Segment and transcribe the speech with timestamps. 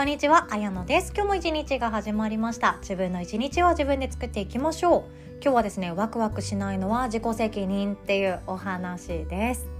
[0.00, 1.12] こんにちは、あやのです。
[1.14, 2.78] 今日も一日が始まりました。
[2.80, 5.02] 自分の一日は自分で作っていきましょう。
[5.42, 9.79] 今日はですねワクワクしないのは自己責任っていうお話です。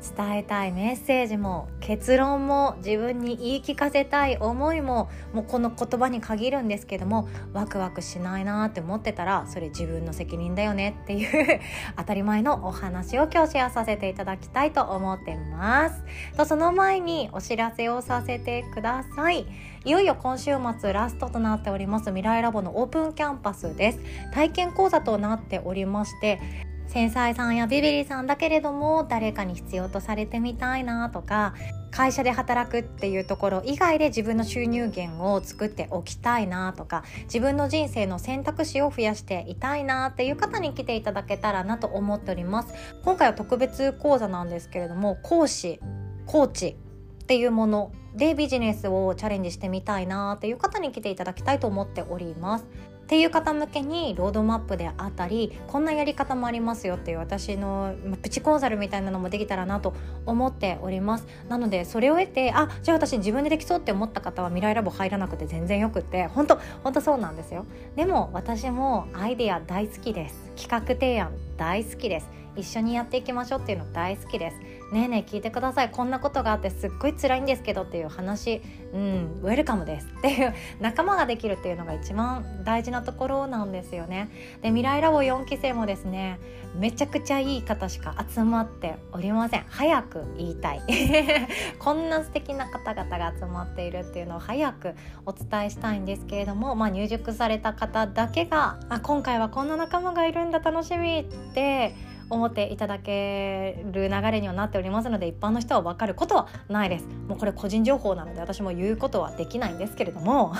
[0.00, 11.24] 伝えたいメッセージも結論も自分に言い聞かせたい思いももうこの言葉に限るんですけどもワクワクしないなって思ってたらそれ自分の責任だよねってい
[11.56, 11.60] う
[11.96, 16.02] 当たり前のお話を今日シェアさせていただきたいと思ってます。
[16.36, 19.46] とその前にお知らせをさせてください。
[19.84, 24.00] いよいよ今週末ラストとなっております未来ラボのオープンキャンパスです。
[24.32, 26.40] 体験講座となっておりまして
[26.88, 31.54] 繊細さんやビビリさんだけれども誰かに必要とされてみたいなとか
[31.90, 42.74] 会社で働くっていうところ以外で自分の収入源を作っておきたいなとか自分の人生の選択肢を増やしていたいなっていう方に来ていただけたらなと思っております。
[43.04, 45.80] 今回は特別講座なんですけれども講師
[46.26, 46.76] コーチ
[47.22, 52.66] っていうものでビジネスをチャレンジしてみたいなっていう方に来ていただきたいと思っております。
[53.08, 59.94] っていう方向けにロードマップであったりこんなやり方もありますよっていう私のプチコンサルみたいなのもできたらなと
[60.26, 61.26] 思っております。
[61.48, 67.64] なのでそれを得てあじゃあ私自分でできそうって思った方は未来ラボ入らなくて全然よくって本当本当そうなんですよ。
[67.96, 70.52] でも私もアイデア大好きです。
[70.54, 72.28] 企画提案大好きです。
[72.56, 74.56] 一緒にやっていきましょうっていうの大好きです。
[74.92, 75.90] ねえねえ聞いてください。
[75.90, 78.62] こんなことがあってすっごい辛いんですけどっていう話。
[78.92, 80.06] うんウェルカムです。
[80.06, 84.30] っていう仲間ができるっていうのが一番大事なところなんですよね。
[84.62, 86.38] で未来ラボ4期生もですね
[86.74, 89.64] めちゃくちゃいい方しか集まっておりません。
[89.68, 90.80] 早く言いたい。
[91.78, 94.94] こんな素敵な方々が集まっているっていうのを早く
[95.26, 100.60] お伝えしたいんですけれども、まあ、入塾された方だけがあ今回はこんな仲間がいるんだ。
[100.60, 101.18] 楽しみ。
[101.18, 101.94] って
[102.30, 107.06] 思っていただける流れにはなっておりますので一般の人は分かることはないです。
[107.26, 110.52] もうこれ個人情報なので私も言うことはできないんですけれども。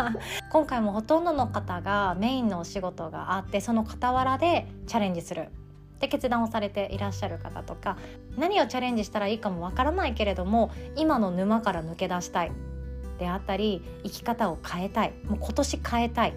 [0.50, 5.48] 今回もほとんどの方がメインのお仕事があってその傍らでチャレンジする。
[5.96, 7.96] って決断をされていらっしゃる方とか
[8.36, 12.52] 何をチャレンジしたらいいかもわからないけれども今の沼から抜け出したい。
[13.18, 15.12] であったり生き方を変えたい。
[15.26, 16.30] もう今年変えたい。
[16.30, 16.32] っ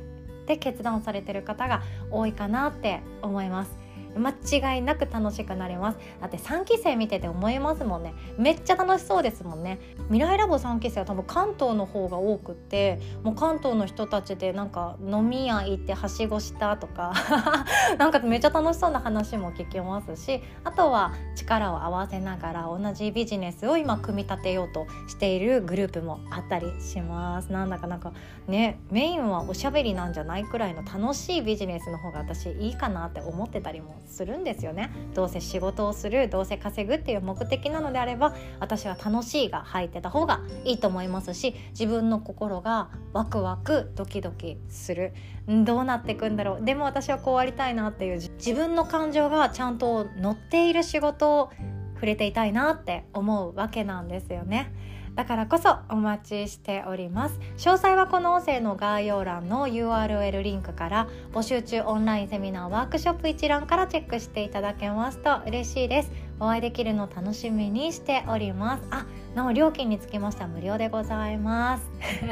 [0.48, 3.87] て決断をされてる方が多いかなって思います。
[4.18, 6.00] 間違いなく楽しくなります。
[6.22, 8.14] だって3期生見てて思いますもんね。
[8.38, 9.80] めっちゃ楽しそうですもんね。
[10.08, 17.14] 未来ラボ3期生は多分関東の方が多くってもう関東の人たちでなんか飲み屋行ってはしごしたとか
[17.98, 27.52] なんかめっちゃ楽しそうな話も聞きますしあとは力を合わせながら同じビジネスを今組み立てようとしているグループもあったりします。
[27.52, 28.14] なんだかなんか
[28.48, 34.92] ねメインはおしゃべりなんじゃないくらいの楽しいビジネスの方が私いいかなって思ってたりもするんですよね。
[35.14, 45.14] どうせ仕事をするどうせ稼ぐっていう目的なのであれば私は楽しいが入ってた方がいいと思いますし自分の心がワクワクドキドキする。
[45.48, 46.66] どうなっていくんだろう。
[46.66, 51.52] でも私はこうありたいなっていう自分の感情がちゃんと乗っている仕事を
[51.96, 54.72] 触れていたいなって思うわけなんですよね。
[55.18, 57.40] だからこそお待ちしております。
[57.58, 66.12] 詳細はこの音声の概要欄の URL リンクから募集中オンラインセミナーワークショップ一覧からチェックしていただけますと嬉しいです。
[66.40, 68.84] お会いできるの楽しみにしております。
[68.92, 71.90] あなお料金につきましては無料でございます。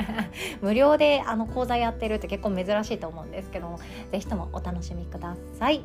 [0.61, 3.79] 無料であの講座やってるって結構珍しいと思うんですけども
[4.11, 5.83] 是非ともお楽しみください。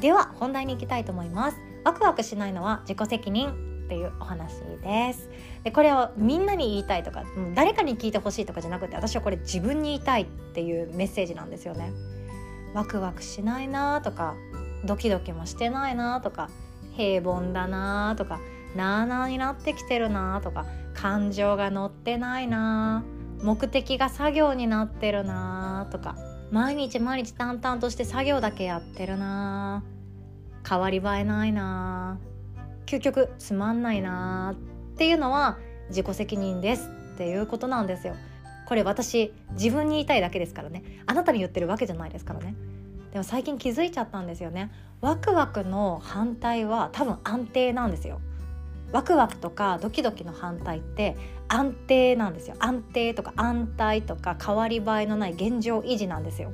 [0.00, 1.58] では本題に行きたいと思います。
[1.84, 3.77] ワクワクしないのは自己責任。
[3.88, 5.30] っていうお話です。
[5.64, 11.90] でこれをみんなに言いたいとか誰かに聞いてほしいとかじゃなくて私はこれ自分に言いたいっていうメッセージなんですよね。
[12.74, 14.34] ワクワクしないなとか
[14.84, 16.50] ドキドキもしてないなとか
[16.96, 18.40] 平凡だなとか
[18.76, 23.04] なあなあになってきてるなとか感情が乗ってないな
[23.42, 26.16] 目的が作業になってるなとか
[26.50, 29.82] 毎日毎日淡々として作業だけやってるな
[30.68, 32.18] 変わり映えないな
[32.88, 34.54] 究極つまんないな
[34.94, 35.58] っていうのは
[35.90, 38.16] 自己責任ですっていうことなんですよ。
[38.66, 40.82] これ私自分に言いたいだけですからね。
[41.04, 42.54] あなたに言ってるわけじゃないですからね。
[43.12, 44.70] でも最近気づいちゃったんですよね。
[45.02, 48.20] ワクワクの反対は多分安定なんですよ。
[48.90, 51.14] ワクワクとかドキドキの反対って
[51.48, 52.56] 安定なんですよ。
[52.58, 56.52] 安定とか安泰とか変わり映えのない現状維持なんですよ。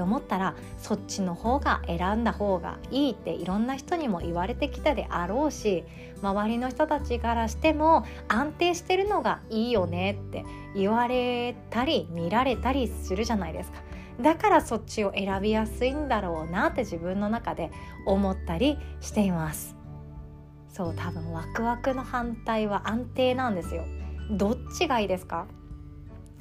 [0.00, 5.84] って思ったらそっちの方が選んだ方がいいっていろんな人にも言われてきたであろうし
[6.22, 13.78] 周りの人たちからしても安定してるのがいいよねって言われたり見られたりするじゃないですか。
[14.22, 17.70] だからそっちを選びやすいんだろうなって自分の中で
[18.06, 19.76] 思ったりしています。
[20.68, 23.84] そう多分ワクワクの反対は安定なんですよ。
[24.30, 25.46] どっちがいいですか？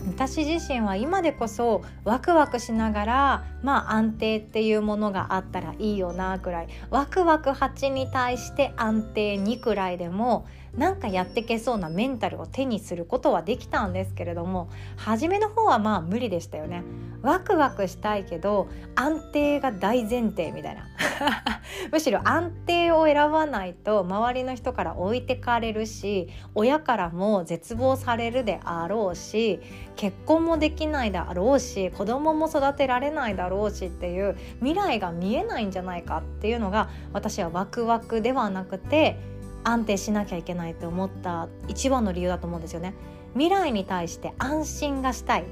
[0.08, 6.68] 私自身は今でこそワクワクしながらまあ安定っていうものがあったらいいよなくらい。
[6.90, 10.46] ワクワク8に対して安定2くらいでも
[10.78, 16.84] なんかやってけそうなメンタルを手にすることはできたんですけれども初めの方はまあ無理でしたよね。
[17.22, 20.88] ワクワクしたいけど安定が大前提みたいな。
[21.92, 29.60] むしろ安定を選ばないと周りの人から置いてかれるし親からも絶望されるであろうし
[29.96, 39.18] 結婚もできないだろうし子供も育てられないだろうしっていう未来が見えないんじゃないかっていうのが私はワクワクではなくて
[39.64, 42.94] 安定しなきゃいけないと思った一番の理由だと思うんですよね。
[43.34, 45.46] 未来に対して安心がしたい。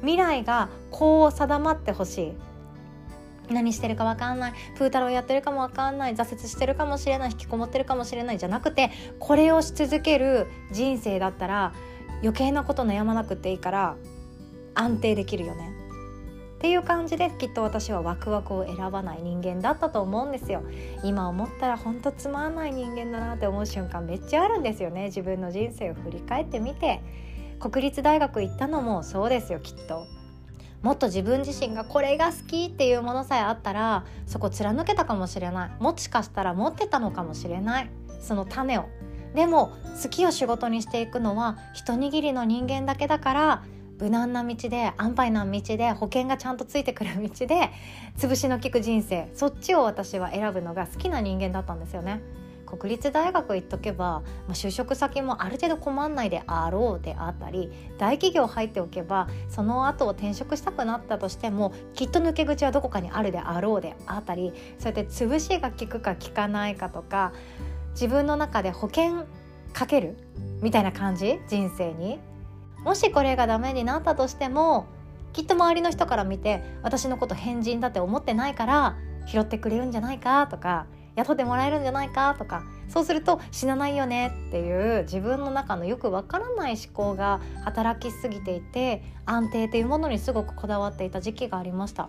[0.00, 2.32] 未来がこう定まってほしい。
[3.52, 4.52] 何してるか分かんない。
[4.76, 6.14] プータローやってるかも分かんない。
[6.14, 7.30] 挫折してるかもしれない。
[7.30, 8.38] 引きこもってるかもしれない。
[8.38, 11.72] じゃなくてこれをし続ける人生だったら
[12.22, 13.96] 余計なこと悩まなくていいから
[14.74, 15.71] 安定できるよね。
[16.62, 20.62] っていう感じできっと私はワクワクを選ばない人間だったと思うんですよ。
[21.02, 25.06] 今思ったら本当つまんない人間だなって思う瞬間めっちゃあるんですよね。
[25.06, 27.02] 自分の人生を振り返ってみて。
[27.58, 30.06] 国立大学行ったのもそうですよきっと。
[30.82, 35.70] もっと自分自身がこれが好きっていうものさえあったらそこ貫けたかもしれない。
[35.80, 37.90] もしかしたら持ってたのかもしれない。
[38.20, 38.84] その種を。
[39.34, 43.62] でも好きを仕事にしていくのは一握りの人間だけだから
[44.02, 47.70] 無難な道で安牌な道で保険がちゃんとついてくる道で
[48.18, 52.20] 潰しの効く人生そっちを私は選ぶのが好きな人間だったんですよね。
[52.66, 67.34] 国立大学行っとけば、ま、就職先もある程度困んないであろうであったり大企業入っておけばその後転職したくなったとしてもきっと抜け口はどこかにあるであろうであったりそうやって潰しが効くか効かないかとか
[67.90, 69.26] 自分の中で保険
[69.74, 70.16] かける
[70.62, 71.40] みたいな感じ？
[71.46, 72.31] 人生に。
[72.84, 74.86] もしこれがダメになったとしても
[75.32, 78.96] きっと周りの人から見て私のこと変人だって思ってないから
[79.26, 92.08] 拾ってくれるんじゃないかとか雇ってもらえるんじゃないかとかそうすると死なないよねっていう自分の中のよくわからない思考が働きすぎていて安定っていうものにすごくこだわっていた時期がありました。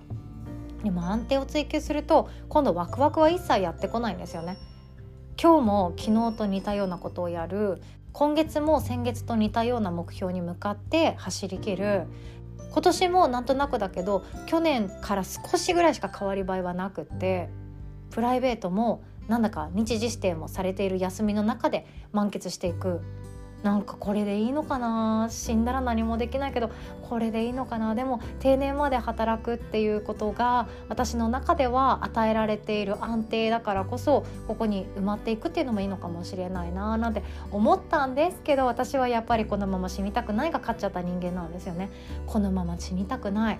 [0.83, 4.57] でも安定を追求すると今度ワクワクは一切やってこないんですよね。
[5.41, 7.81] 今日も昨日と似たようなことをやる。
[8.11, 12.05] 今月も先月と似たような目標に向かって走りきる。
[12.71, 17.49] 今年もなんとなくだけど去年から少しぐらいしか変わり映えはなくって
[18.09, 23.01] プライベートもなんだか日時指定もされている休みの中で満喫していく。
[23.63, 25.27] なんかこれでいいのかな？
[25.29, 26.69] 死んだら何もできないけど
[27.01, 27.95] これでいいのかな？
[27.95, 41.89] でも定年まで働くっていうことが私の中では与えられている安定だからこそここに埋まっていくっていうのもいいのかもしれないななんて思ったんですけど私はやっぱりこのまま死にたくないが勝っちゃった人間なんですよね。
[42.27, 43.59] このまま死にたくない。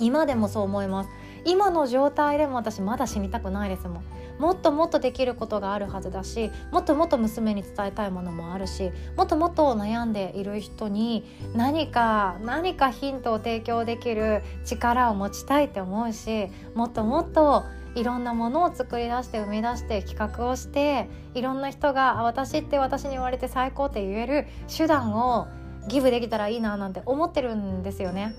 [0.00, 1.10] 今でもそう思います。
[1.46, 4.04] 今の状態でも私まだ死にたくないですもん。
[4.38, 11.24] もっともっとできることがあるはずだしもっともっと娘に伝えたいものもあるしもっともっと悩んでいる人に
[11.54, 17.64] 何か何かヒントを提供できる力を持ちたいって思うしもっともっと
[17.94, 25.48] いろんなものを作り出して生み出して企画をしていろんな人が私って私に言われて最高って言える手段を
[25.88, 28.34] ギブできたらいいななんて思ってるんですよね。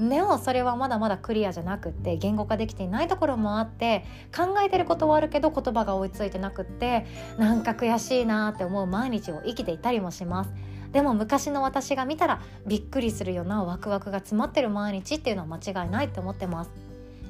[0.00, 7.06] でもそれはまだまだクリアじゃなくって言語化できていないところもあって考えてることはあるけど言葉が追いついてなくって
[7.38, 10.52] なんか悔しいなって思う毎日を生きていたりもします。
[10.92, 16.70] でも昔の私が見たらびっくりするようなワクワクが詰まってる毎日っていうのは間違いないって思ってます。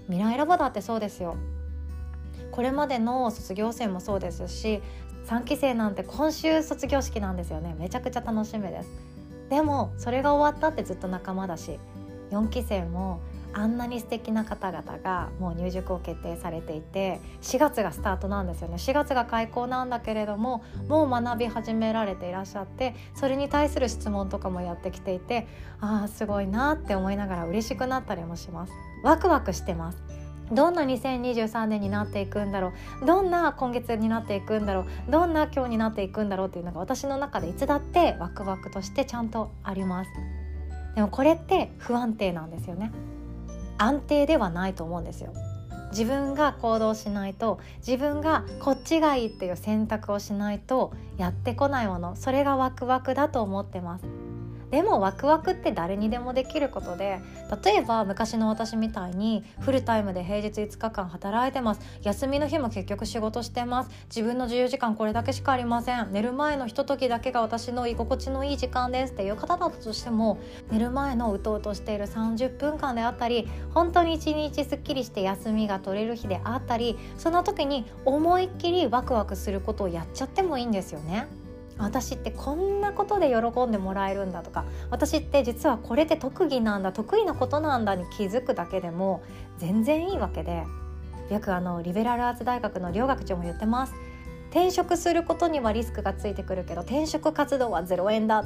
[0.06, 1.36] 未来ラボだってそうですよ。
[2.50, 4.82] これまでの卒業生もそうですし
[5.26, 7.74] 3期生なんて今週卒業式なんですよね。
[7.78, 8.88] めちゃくちゃ楽しみです。
[9.48, 11.78] でもそれが終わったってずっと仲間だし
[12.32, 13.20] 4期生も
[13.54, 18.76] あんなに素敵な方々がもう入塾を決定されていて4月がスタートなんですよね。
[18.76, 25.46] 4月が開校なんだけれどももう学び始められていらっしゃってそれに対する質問とかもやってきていて
[25.80, 28.72] ああすごいなって思いながら嬉しくなったりもします。
[29.02, 30.02] ワクワクしてます。
[30.50, 32.72] どんな2023年になっていくんだろ
[33.02, 33.06] う。
[33.06, 35.10] どんな今月になっていくんだろう。
[35.10, 40.10] どんな今日になっていくんだろうっていうのが私の中でいつだってワクワクとしてちゃんとあります。
[40.94, 42.92] でもこれって不安定なんですよね。
[43.78, 45.32] 安定ではないと思うんですよ。
[45.90, 54.06] 自分が行動しないと自分がこっちがいいっていう選択をしないとやってこないものそれがワクワクだと思ってます。
[54.72, 57.20] でもワクワクって誰にでもできることで
[57.62, 61.80] 例えば昔の私みたいにフルタイムで平日5日間働いてます。
[62.02, 63.90] 休みの日も結局仕事してます。
[64.06, 66.10] 自分の自由時間これだけしかありません。
[66.10, 69.12] 寝る前のひとときだけが私の居心地のいい時間です。
[69.12, 70.38] っていう方だったとしても
[70.70, 81.41] 寝る前のうとうとしている30分間であったり本当に一日すっきりして休みが取れる日であったりその時に思いっきりワクワクすることをやっちゃってもいいんですよね。
[81.78, 89.22] 私ってこんなことで喜んでもらえるんだとか私って実はこれって特技なんだ得意なことなんだに気づくだけでも
[89.58, 90.64] 全然いいわけで
[91.30, 93.94] よくあのリベラルアーツ大学の両学長も言ってます。
[94.50, 98.44] 転職することにはリスクがついてくるけど転職活動は0円だっ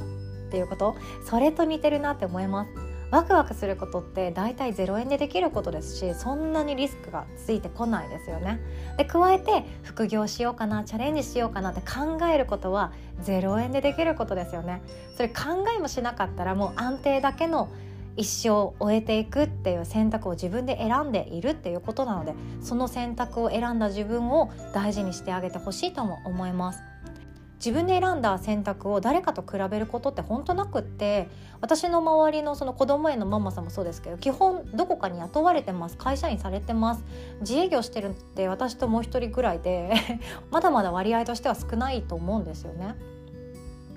[0.49, 0.95] ていうこと
[1.29, 2.86] それと似てるなって思います。
[3.09, 8.59] ワクワクすることって大体0円でできることですしそんなにリスクがついてこないですよね。
[8.97, 12.91] で加えて副業しようかなチャレンジしようかなって考えることは
[13.23, 14.81] 0円でできることですよね。
[15.15, 17.69] それ考えもしなかったらもう安定だけの
[18.17, 26.86] 一生を終えていくっていう選択を自分で選んでいるっていうことなのでその選択を選んだ自分を大事にしてあげてほしいとも思います。
[27.57, 35.97] 自分で選んだ選択を誰かと比べることって本当なくって私の周りのその子供へのママさんもそうですけど基本どこかに雇われてます。
[35.97, 37.03] 会社員されてます。
[37.41, 39.93] 自営業してるって私ともう一人ぐらいで
[40.51, 42.95] まだまだ割合としては少ないと思うんですよね。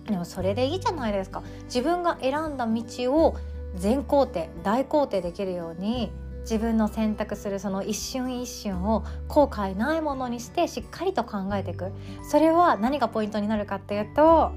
[0.08, 1.42] でもそれでいいじゃないですか。
[1.64, 2.82] 自分が選んだ道
[3.14, 3.36] を
[3.74, 6.10] 全肯定大肯定できるように
[6.42, 11.92] 自分の選択するその一瞬一瞬を後悔ないものにしてしっかりと考えていく。
[12.28, 14.52] それは何がポイントになるかっていうと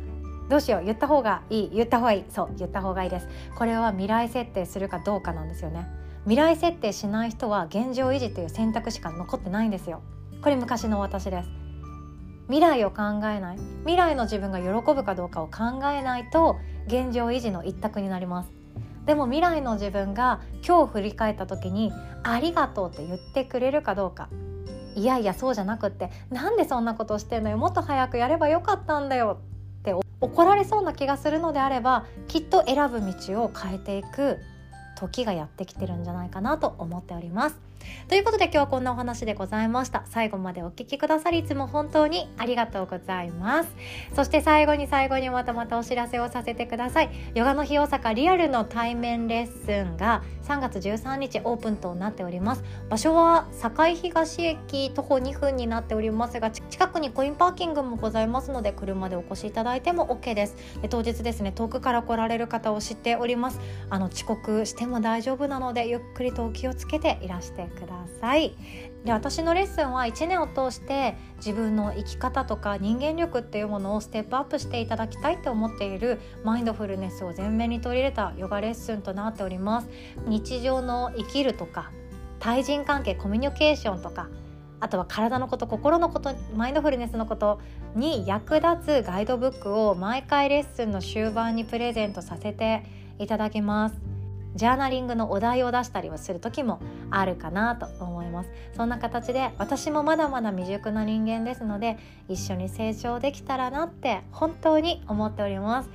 [0.50, 3.28] どうしよう言った方がいい言った方がいいそう言った方がいいです。
[3.56, 5.88] これは未来設定するかどうかなんですよね。
[6.24, 10.02] 未来設定しない人は現状維持っていう選択しか残ってないんですよ。
[10.42, 11.50] これ昔の私です。
[12.48, 13.58] 未来を考えない。
[13.82, 18.63] 未来の自分が喜ぶかどうかを考えないと現状維持の一択になります。
[19.06, 21.92] でも未来の自分が今日振り返った時に
[22.24, 24.30] 「ありがとう」って言ってくれるかどうか。
[24.96, 27.58] いやいやそうじゃなくってなんでそんなことしてんのよ。
[27.58, 29.40] もっと早くやればよかったんだよ。
[29.80, 34.40] って怒られそうな気がするのであればきっと選ぶ道を変えていく
[34.96, 37.60] 時がやってきてるんじゃないかなと思っております。
[38.08, 40.04] ということで今日はこんなお話でございました。
[40.06, 43.70] 最後までお聴きくださりいつも本当にありがとうございます。
[44.16, 47.10] そして最後に最後にまたまたお知らせをさせてください。
[47.34, 52.64] ヨガの日大阪リアルの対面レッスンが3月13日オープンとなっております。
[52.90, 60.56] 場所は堺東駅徒歩2分になっておりますが近くにコインパーキングもございますので車でお越しいただいても OK です。
[60.82, 63.60] で当日ですね遠くから来られる方を知っております。
[63.90, 68.56] あの遅刻しても大丈夫なのでゆっくりとお気をつけていらしてください。
[69.04, 79.90] で私のレッスンは1年を通して自分の生き方とか人間力っていうものをステップアップしていただきたいと思っているマインドフルネスを前面に取り入れたヨガレッスンとなっております。
[80.26, 81.92] 日常の生きるとか
[82.40, 84.28] 対人関係コミュニケーションとか
[84.80, 87.62] あとは体のこと心のことマインドフルネスのこと
[87.96, 92.84] に役立つガイドブックを毎回レッスンの終盤にプレゼントさせて
[93.18, 94.13] いただきます。
[94.56, 96.80] ジャーナリングのお題を出したりはする時も
[97.10, 98.50] あるかなと思います。
[98.76, 105.90] そんな形で私もまだまだ未熟な人間ですので一緒に成長できたらなって本当に思っております。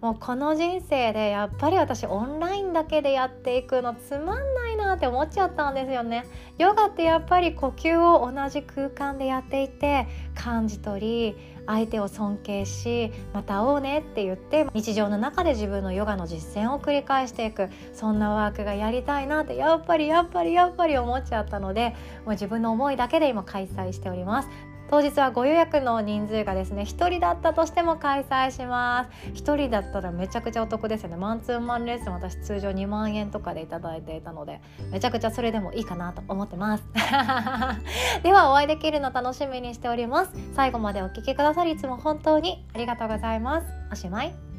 [0.00, 6.26] もうこの人生でやっぱり私オンラインだけでやっていくのつまんないって思っちゃったんですよね。
[6.58, 21.90] ヨガってやっぱり呼吸を同じ空間でやっていて感じ取り相手を尊敬しまた会おうねって言って日常の中で自分のヨガの実践を繰り返していくそんなワークがやりたいなってやっぱりやっぱりやっぱり思っちゃったので
[22.24, 24.48] もう自分の思いだけで今開催しております。
[24.92, 29.30] 当日はご予約の人数がですね1人だったとしても開催します。
[29.30, 31.16] 1人だったらめちゃくちゃお得ですよね。
[31.16, 36.84] マンツーマンレッスン私通常2万円とかでいただいていたのでめちゃくちゃそれでもいいかなと思ってます。
[38.22, 40.32] ではお会いできるの楽しみにしております。
[40.54, 43.66] 最後までお聴きくださりいつも本当にありがとうございます。
[43.90, 44.51] おしまい。